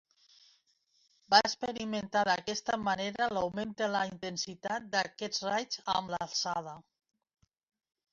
Va 1.33 1.39
experimentar 1.49 2.23
d'aquesta 2.29 2.79
manera 2.85 3.27
l'augment 3.37 3.75
de 3.81 3.89
la 3.97 4.01
intensitat 4.13 4.87
d'aquests 4.95 5.43
raigs 5.49 5.83
amb 5.95 6.15
l'alçada. 6.15 6.75